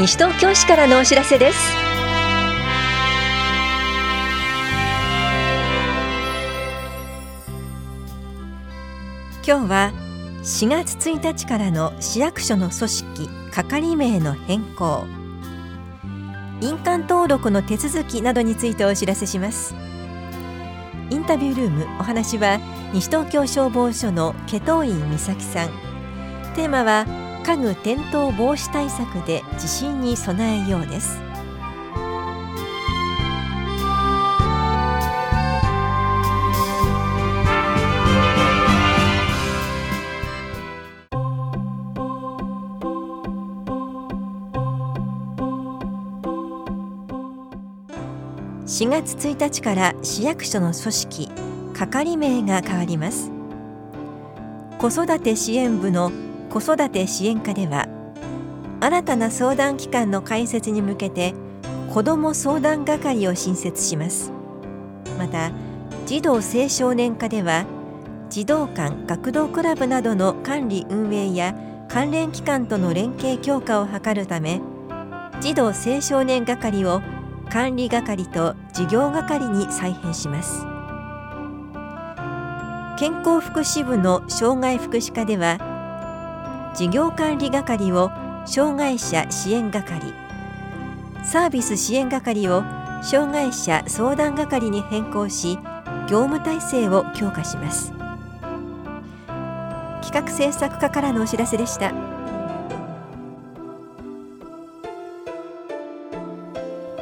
[0.00, 1.58] 西東京市からのお知らせです。
[9.46, 9.92] 今日は
[10.42, 15.04] 4月1日からの市役所の組織係名の変更。
[16.62, 19.74] 印鑑登録の手続きなどについてお知らせします。
[21.10, 22.58] インタビュールームお話は
[22.94, 25.68] 西東京消防署の祁答院美咲さん。
[26.54, 27.04] テーマは
[27.50, 31.20] 家具転倒防止対策で地震に備えようです。
[48.64, 51.28] 4月1日から市役所の組織
[51.74, 53.32] 係名が変わります。
[54.78, 56.12] 子育て支援部の
[56.50, 57.86] 子育て支援課では
[58.80, 61.32] 新たな相談機関の開設に向けて
[61.90, 64.32] 子ども相談係を新設します。
[65.18, 65.52] また
[66.06, 67.66] 児童青少年課では
[68.30, 71.54] 児童館学童クラブなどの管理運営や
[71.88, 74.60] 関連機関との連携強化を図るため
[75.40, 77.00] 児童青少年係を
[77.48, 80.64] 管理係と事業係に再編します。
[82.98, 85.69] 健康福祉部の障害福祉課では
[86.74, 88.10] 事業管理係を
[88.46, 90.14] 障害者支援係。
[91.24, 92.62] サービス支援係を
[93.02, 95.58] 障害者相談係に変更し
[96.08, 97.92] 業務体制を強化します。
[100.02, 101.92] 企画制作課からのお知らせでした。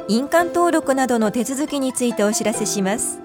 [0.07, 3.19] 印鑑登録などの手続きについてお知らせします。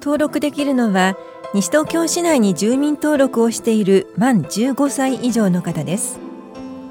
[0.00, 1.14] 登録できるのは
[1.52, 6.20] 西東京市内に住民登録をしている満15歳以上の方です。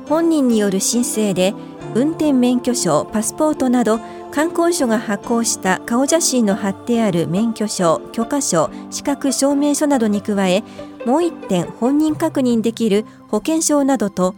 [0.09, 1.53] 本人による申請で
[1.95, 3.99] 運転免許証パスポートなど
[4.31, 10.63] 観光所が発行した顔写真の貼ってある免許証許可証資格証明書などに加え
[11.05, 14.35] もう1点本人確認できる保険証などと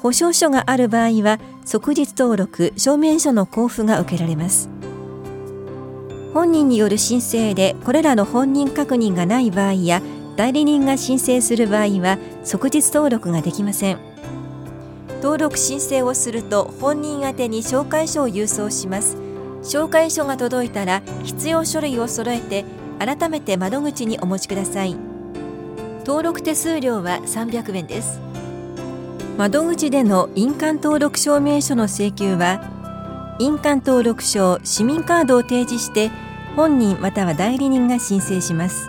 [0.00, 4.68] 保証書がある場合は即日登録証明書の交付が受けられます。
[6.34, 10.02] 本人による申請でこれらの本人確認がない場合や
[10.34, 13.98] 代理人が申請する場合は即日登録ができません。
[15.22, 19.16] 登録申請をすると本人宛に紹介書を郵送します。
[19.62, 22.64] 紹介書が届いたら必要書類を揃えて
[22.98, 24.96] 改めて窓口にお持ちください。
[26.04, 28.20] 登録手数料は300円です。
[29.38, 32.72] 窓口での印鑑登録証明書の請求は
[33.38, 36.10] 印鑑登録証市民カードを提示して
[36.56, 38.88] 本人または代理人が申請します。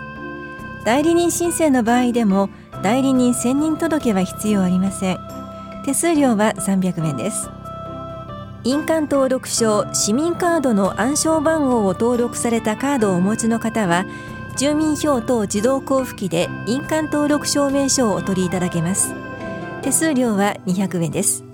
[0.84, 2.48] 代理人申請の場合でも
[2.82, 5.18] 代理人選任届は必要ありません。
[5.84, 7.48] 手数料は300円です。
[8.64, 14.04] 印鑑登録証市民カードの暗証番号を登録されたカードをお持ちの方は
[14.56, 19.14] 住民票等自動交付機で印鑑登録証明書をお取りいただけます。
[19.82, 21.44] 手数料は200円です。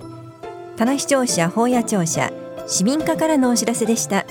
[0.77, 2.33] 棚視聴者法屋庁舎
[2.67, 4.25] 市民課からのお知らせでした。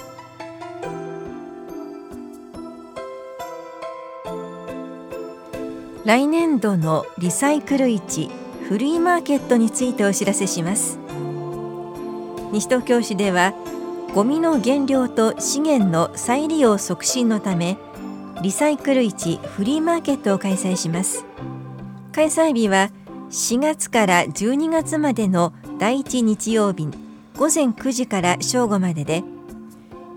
[6.04, 8.28] 来年度のリサイクル市
[8.68, 10.98] フリーマーケットについてお知らせします。
[12.52, 13.54] 西東京市では
[14.16, 17.78] ゴミの減量と資源の再利用促進のため
[18.42, 21.24] リサイクル市フリーマーケットを開催します。
[22.14, 22.90] 開催日は
[23.30, 26.88] 4月から12月までの第1日曜日
[27.38, 29.24] 午前9時から正午までで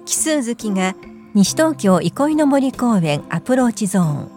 [0.07, 0.97] 奇数月が
[1.35, 4.34] 西東京憩いの森公園アプローチゾーン。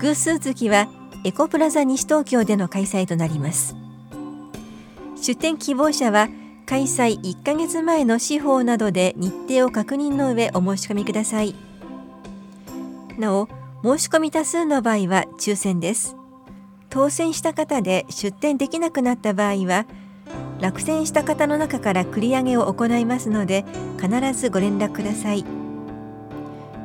[0.00, 0.88] 偶数月は
[1.24, 3.76] エコプラザ西東京での開催となります。
[5.16, 6.28] 出店希望者は
[6.64, 11.54] 開催1ヶ月前の司法などで日程を確認の上お申し込みください。
[13.18, 13.48] なお
[13.82, 16.16] 申し込み多数の場合は抽選です。
[16.88, 19.84] 当選した方で出店できなくなった場合は
[20.60, 23.66] 落選した方の中から繰り上げを行いますので
[24.00, 25.44] 必ずご連絡ください。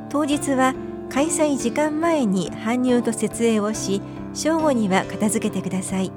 [0.10, 0.74] 当日は
[1.16, 4.02] 開催時間前に搬入と設営をし
[4.34, 6.12] 正午には片付けてください。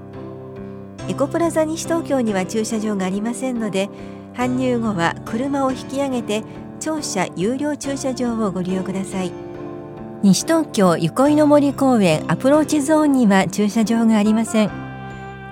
[1.09, 3.89] エコプラザ西東京には駐車場がありませんので
[4.35, 6.43] 搬入後は車を引き上げて
[6.81, 9.31] 庁舎有料駐車場をご利用ください。
[10.25, 14.71] 西東京憩いの森公園アプローチゾーンには駐車場がありません。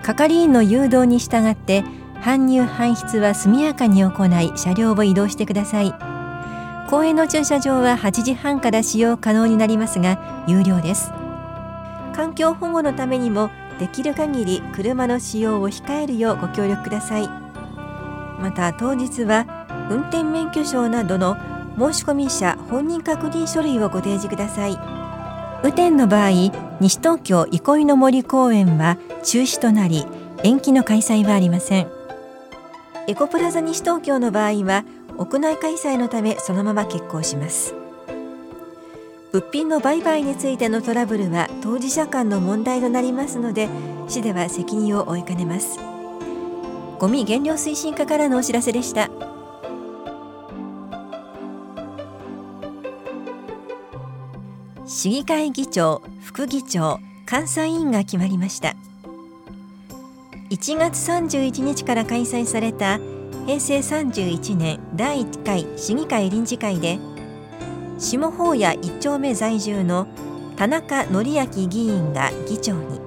[0.02, 1.84] 係員の誘導に従って
[2.20, 6.15] 搬入搬出は速やかに行い車両を移動してください。
[6.88, 11.10] 公園の駐車場は8時半から使用可能になりますが有料です。
[12.14, 17.28] 環境保護のためにもできる限り車の使用を控えるようご協力ください。
[18.40, 19.46] また当日は
[19.90, 21.36] 運転免許証などの
[21.76, 24.78] 申込者本人確認書類をご提示ください。
[25.62, 26.30] 雨天の場合
[26.80, 30.06] 西東京憩いの森公園は中止となり
[30.44, 31.88] 延期の開催はありません。
[33.08, 34.84] エコプラザ西東京の場合は
[35.18, 37.74] 屋内開催のためそのまま決行します。
[39.32, 43.68] 物品の売買についてのトラブルは当事者間の問題となりますので
[44.08, 45.78] 市では責任を負いかねます。
[46.98, 49.10] ゴミ減量推進課からのお知らせでした。
[54.86, 58.76] 市議会議長副議長監査委員が決まりました。
[60.50, 62.98] 1月31日から開催された
[63.46, 66.98] 平成31年第1回市議会臨時会で
[67.96, 70.08] 下法屋1丁目在住の
[70.56, 73.00] 田中則明議員が議長に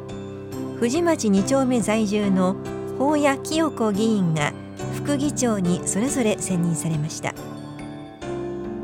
[0.80, 2.56] 藤町2丁目在住の
[2.98, 4.54] 法屋清子議員が
[4.96, 7.34] 副議長にそれぞれ選任されました。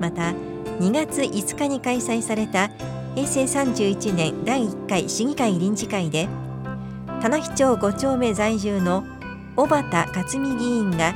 [0.01, 0.33] また
[0.81, 2.69] 2月5日に開催された
[3.15, 6.27] 平成31年第1回市議会臨時会で
[7.21, 9.05] 棚比町5丁目在住の
[9.55, 11.15] 小畑克美議員が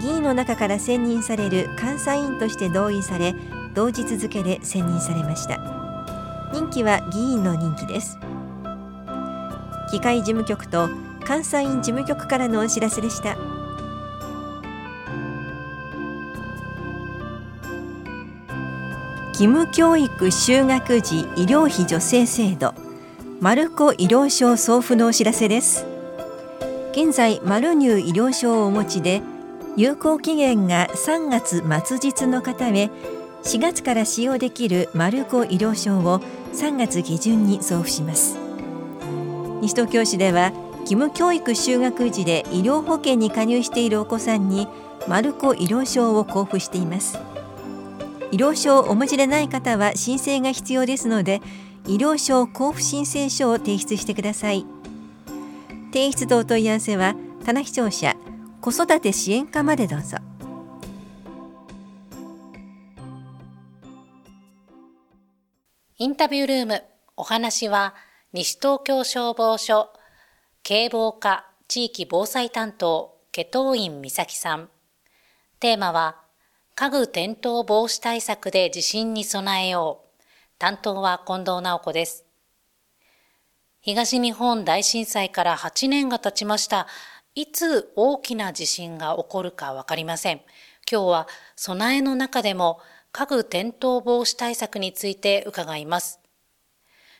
[0.00, 3.34] 議員の中から選任される監査員として同意され
[3.74, 5.58] 同日付で選任されました。
[6.52, 8.18] 任期は議員の任期です。
[9.92, 10.88] 議会事務局と
[11.26, 13.36] 監査院事務局からのお知らせでした。
[19.30, 22.74] 義務教育就学時医療費助成制度。
[23.40, 25.84] マルコ医療証送付のお知らせです。
[26.92, 29.20] 現在マルニュー医療証をお持ちで
[29.76, 32.90] 有効期限が3月末日の方へ
[33.44, 36.20] 4月から使用できるマルコ医療証を
[36.54, 38.38] 3月下旬に送付します。
[39.60, 44.66] 西東京市では義務教育就学時で医療保険に加入しているお子さんに
[45.06, 47.18] マルコ医療証を交付しています。
[48.32, 51.42] 医療証をお持ちでない方は申請が必要ですので
[51.86, 54.64] 医療証交付申請書を提出してください。
[55.92, 57.14] 提出とお問い合わせは
[57.44, 58.16] 棚視聴者
[58.66, 60.16] 子育て支援課までどうぞ。
[65.98, 66.82] インタビュールーム
[67.16, 67.94] お話は
[68.32, 69.90] 西東京消防署
[70.64, 74.68] 警防課地域防災担当祁答院美咲さん。
[75.60, 76.16] テーマは
[76.74, 80.24] 家具転倒防止対策で地震に備えよう。
[80.58, 82.24] 担当は近藤直子です。
[83.80, 86.88] 東日本大震災から8年が経ちました。
[87.38, 90.40] いつ大きな地震が起こるかわかりません。
[90.90, 92.80] 今日は備えの中でも
[93.12, 96.18] 家具転倒防止対策について伺います。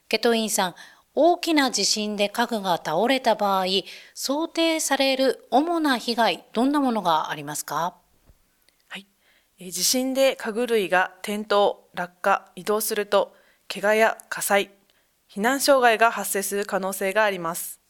[0.08, 0.74] ケトインさん、
[1.14, 3.66] 大きな地震で家具が倒れた場合、
[4.14, 7.94] 想定される主な被害、どんなものがありますか？
[8.88, 9.06] はい。
[9.70, 13.34] 地震で家具類が転倒、落下、移動すると、
[13.68, 14.70] 怪我や火災、
[15.30, 17.82] 避難障害が発生する可能性があります。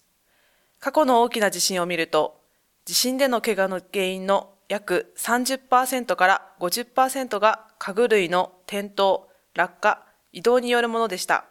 [0.81, 2.40] 過去の大きな地震を見ると、
[2.84, 9.20] 地震での怪我の原因の約30%から50%が家具類の転倒、
[9.55, 11.46] 落下、移動によるものでした。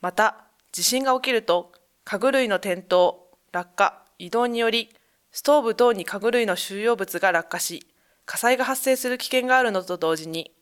[0.00, 1.72] また、地震が起きると、
[2.04, 3.14] 家具類の転倒、
[3.52, 4.94] 落下、移動により、
[5.30, 7.86] ストーブ等に家具類の収容物が落下し、
[8.24, 10.52] 火災が発生する危険があるのと同時に、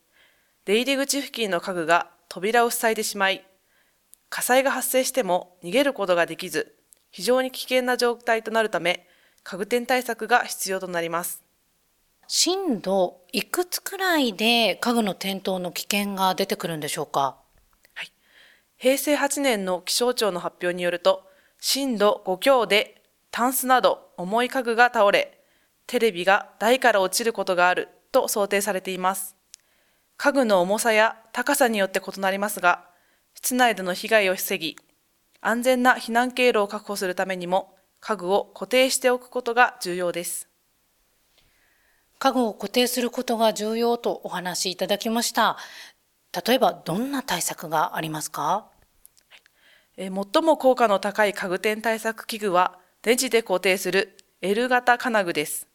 [0.65, 3.45] 出入り口付近の家具が扉を塞いでしまい、
[4.29, 6.75] 火災が発生しても逃げることができず、
[7.15, 9.07] 非常に危険な状態となるため、
[9.45, 11.45] 家具転対策が必要となります。
[12.27, 17.37] 震度いくつくらいで家具の転倒の危険が出てくるんでしょうか？
[17.95, 18.11] はい。
[18.77, 21.23] 平成8年の気象庁の発表によると、
[21.61, 25.39] 震度5強でタンスなど重い家具が倒れ、
[25.87, 29.37] テレビが台から落ちることがあると想定されています。
[30.17, 32.87] 家具の重さや高さによって異なりますが、
[33.35, 34.77] 室内での被害を防ぎ、
[35.47, 40.49] 安全な避難経路を確保するためにも家具を固定しておくことが重要です。
[42.19, 45.59] 家具を固定することが重要とお話しいただきました。
[46.47, 48.71] 例えばどんな対策がありますか？
[49.97, 55.69] 最も効果の高い家具店対策器具はネジで固定する L 型金具です。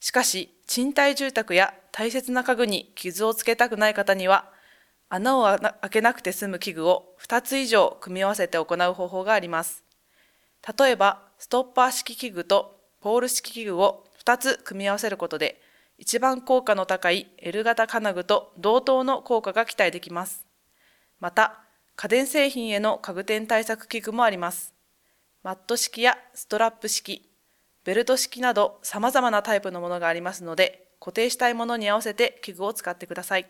[0.00, 4.50] しかし、賃貸住宅や大切な家具に傷をつけたくない方には、
[5.14, 9.84] 穴を開けなくて済む器具を2つ以上組み合わせて行う方法があります。
[10.76, 15.60] 例えば、ストッパー式器具とポール式器具を2つ組み合わせることで、
[15.98, 20.44] 一番効果の高い L 型金具と同等の効果が期待できます。
[21.20, 21.60] また、
[21.94, 24.74] 家電製品への家具店対策器具もあります。
[25.44, 27.30] マット式やストラップ式、
[27.84, 33.46] ベルト式など様々なタイプのものがありますので、固定したいものに合わせて器具を使ってください。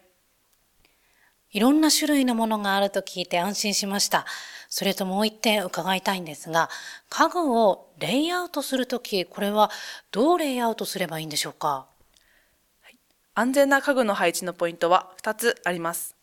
[1.55, 4.27] いろんな種類のものがあると聞いて安心しました。
[4.69, 6.69] それともう一点伺いたいんですが、
[7.09, 9.71] 家具をレイアウトするとき、これは
[10.11, 11.87] どうレイアウトすればいいんでしょうか、
[13.35, 16.17] 安全な家具の配置のポイントは2つあります。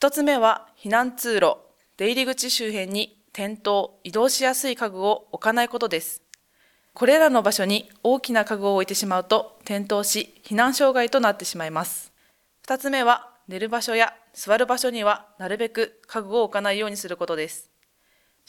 [0.00, 1.58] 1つ目は避難通路、
[1.98, 6.22] 出入り口周辺に転倒、移動しやすい家具を置かないことです。
[6.94, 12.12] これらの場所に大きな家具を置いてしまうと転倒し避難障害となってしまいます。
[12.66, 17.70] 2つ目は寝る場所や座る場所にはなるべく家具を置かないようにすることです。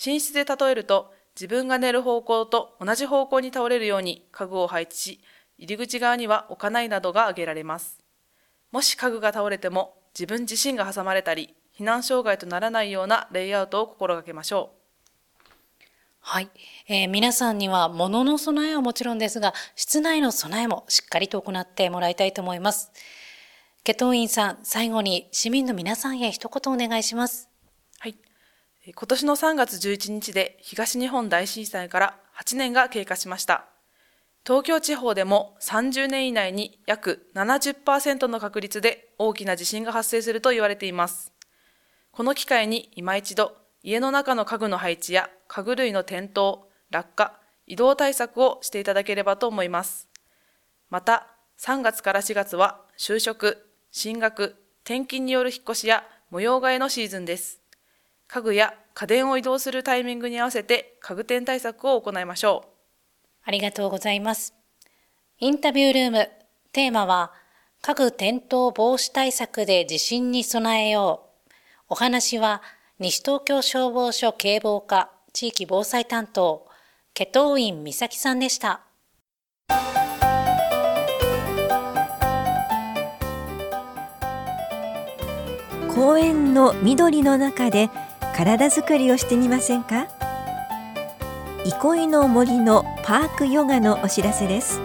[0.04, 5.22] 寝室で例えると自分が寝る方向と同じ方向に倒れるように家具を配置し、
[5.58, 8.00] 入り口側には置かないなどが挙げられます。
[8.72, 14.86] もし家具が倒れても自分自身が挟まれたり、避難障害とならないようなレイアウトを心がけましょう。
[16.22, 16.50] はい、
[16.88, 22.92] えー、皆さんには物の備えはもちろんですが、室内の備えもしっかりと行ってもらいたいと思います。
[23.86, 27.52] ケトン員さん、最後に市民の皆さんへ一言お願いします。
[28.00, 28.16] はい。
[28.84, 33.66] 今年の3月11日で東日本大震災から8年が経過しました。
[34.44, 41.32] 東京地方でも30年以内に約70%の確率で大きな地震が発生すると言われています。
[42.12, 46.58] この機会に今一度家の中の家具の配置や家具類の転倒、
[46.90, 50.10] 落下、移動対策をしていただければと思います。
[50.90, 51.28] また、
[51.60, 53.62] 3月から4月は就職、
[53.98, 57.62] 進学、転勤による引っ越しや模様替えのシーズンです。
[58.28, 62.68] 家具や家電を移動するタイミングに合わせて家具店対策を行いましょう。
[63.46, 64.54] ありがとうございます。
[65.40, 66.30] インタビュールーム、
[66.74, 67.32] テーマは、
[67.82, 71.54] 家具転倒防止対策で地震に備えよう。
[71.88, 72.62] お話は、
[73.00, 76.68] 西東京消防署警防課地域防災担当、
[77.14, 78.82] ケト院美咲さんでした。
[85.96, 87.90] 公園の緑の中で
[88.36, 90.10] 体づくりをしてみませんか？
[91.64, 94.82] 憩いの森のパークヨガのお知らせです。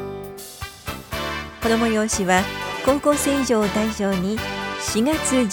[1.61, 2.43] この催しは
[2.87, 5.49] 高校生以上を対象に4月14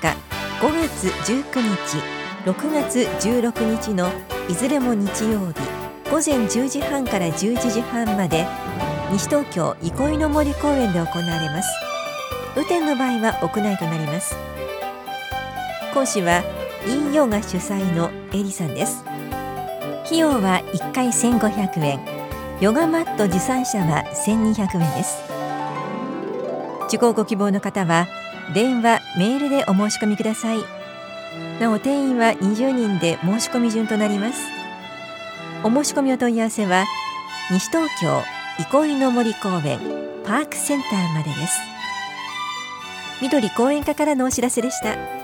[0.00, 0.16] 日
[0.62, 4.10] 5月19日6月16日の
[4.48, 5.60] いずれも日曜日
[6.10, 8.46] 午前10時半から11時半まで
[9.12, 11.68] 西東京憩いの森公園で行われます。
[12.56, 14.34] 雨天の場合は屋内となります。
[15.94, 16.42] 講師は
[16.88, 19.04] インヨガ主催のエリさんです。
[20.04, 22.00] 費用は1回1500円。
[22.60, 25.22] ヨガマット持参者は1200円です。
[26.88, 28.08] 受講ご希望の方は
[28.52, 30.58] 電話メールでお申し込みください。
[31.60, 34.48] なお定員は20人で申し込み順となります。
[35.62, 36.86] お申し込みお問い合わせは
[37.52, 38.20] 西東京
[38.58, 39.78] 憩いの森公園
[40.24, 41.60] パークセンターまでです。
[43.22, 45.23] 緑公園課からのお知らせでした。